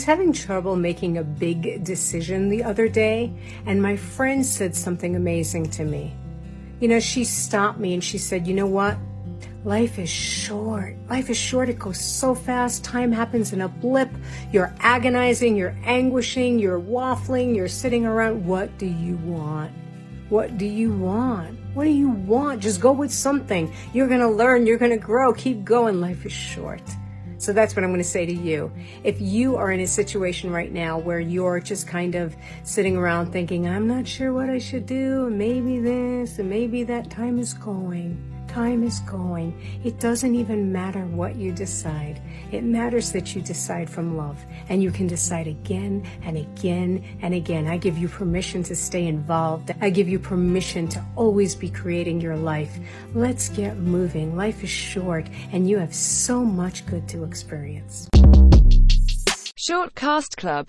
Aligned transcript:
was 0.00 0.06
having 0.06 0.32
trouble 0.32 0.76
making 0.76 1.18
a 1.18 1.22
big 1.22 1.84
decision 1.84 2.48
the 2.48 2.64
other 2.64 2.88
day, 2.88 3.30
and 3.66 3.82
my 3.82 3.96
friend 3.96 4.46
said 4.46 4.74
something 4.74 5.14
amazing 5.14 5.68
to 5.68 5.84
me. 5.84 6.16
You 6.80 6.88
know, 6.88 7.00
she 7.00 7.22
stopped 7.22 7.78
me 7.78 7.92
and 7.92 8.02
she 8.02 8.16
said, 8.16 8.46
You 8.46 8.54
know 8.54 8.66
what? 8.66 8.96
Life 9.62 9.98
is 9.98 10.08
short. 10.08 10.96
Life 11.10 11.28
is 11.28 11.36
short. 11.36 11.68
It 11.68 11.78
goes 11.78 12.00
so 12.00 12.34
fast. 12.34 12.82
Time 12.82 13.12
happens 13.12 13.52
in 13.52 13.60
a 13.60 13.68
blip. 13.68 14.08
You're 14.52 14.74
agonizing, 14.78 15.54
you're 15.54 15.76
anguishing, 15.84 16.58
you're 16.58 16.80
waffling, 16.80 17.54
you're 17.54 17.68
sitting 17.68 18.06
around. 18.06 18.46
What 18.46 18.78
do 18.78 18.86
you 18.86 19.18
want? 19.18 19.70
What 20.30 20.56
do 20.56 20.64
you 20.64 20.94
want? 20.94 21.58
What 21.74 21.84
do 21.84 21.90
you 21.90 22.08
want? 22.08 22.62
Just 22.62 22.80
go 22.80 22.92
with 22.92 23.12
something. 23.12 23.70
You're 23.92 24.08
going 24.08 24.20
to 24.20 24.30
learn, 24.30 24.66
you're 24.66 24.78
going 24.78 24.98
to 24.98 25.06
grow. 25.06 25.34
Keep 25.34 25.62
going. 25.62 26.00
Life 26.00 26.24
is 26.24 26.32
short. 26.32 26.80
So 27.40 27.54
that's 27.54 27.74
what 27.74 27.84
I'm 27.84 27.90
going 27.90 28.02
to 28.02 28.08
say 28.08 28.26
to 28.26 28.34
you. 28.34 28.70
If 29.02 29.18
you 29.18 29.56
are 29.56 29.72
in 29.72 29.80
a 29.80 29.86
situation 29.86 30.50
right 30.50 30.70
now 30.70 30.98
where 30.98 31.20
you're 31.20 31.58
just 31.58 31.86
kind 31.86 32.14
of 32.14 32.36
sitting 32.64 32.98
around 32.98 33.32
thinking, 33.32 33.66
I'm 33.66 33.88
not 33.88 34.06
sure 34.06 34.34
what 34.34 34.50
I 34.50 34.58
should 34.58 34.84
do, 34.84 35.30
maybe 35.30 35.78
this, 35.78 36.38
and 36.38 36.50
maybe 36.50 36.82
that 36.84 37.08
time 37.08 37.38
is 37.38 37.54
going. 37.54 38.39
Time 38.50 38.82
is 38.82 38.98
going. 39.00 39.54
It 39.84 40.00
doesn't 40.00 40.34
even 40.34 40.72
matter 40.72 41.06
what 41.06 41.36
you 41.36 41.52
decide. 41.52 42.20
It 42.50 42.64
matters 42.64 43.12
that 43.12 43.32
you 43.32 43.42
decide 43.42 43.88
from 43.88 44.16
love. 44.16 44.44
And 44.68 44.82
you 44.82 44.90
can 44.90 45.06
decide 45.06 45.46
again 45.46 46.04
and 46.24 46.36
again 46.36 47.04
and 47.22 47.32
again. 47.32 47.68
I 47.68 47.76
give 47.76 47.96
you 47.96 48.08
permission 48.08 48.64
to 48.64 48.74
stay 48.74 49.06
involved. 49.06 49.70
I 49.80 49.88
give 49.90 50.08
you 50.08 50.18
permission 50.18 50.88
to 50.88 51.06
always 51.14 51.54
be 51.54 51.70
creating 51.70 52.20
your 52.20 52.36
life. 52.36 52.76
Let's 53.14 53.48
get 53.50 53.76
moving. 53.76 54.36
Life 54.36 54.64
is 54.64 54.70
short 54.70 55.28
and 55.52 55.70
you 55.70 55.78
have 55.78 55.94
so 55.94 56.44
much 56.44 56.84
good 56.86 57.06
to 57.10 57.22
experience. 57.22 58.08
Short 59.54 59.94
Cast 59.94 60.36
Club 60.36 60.66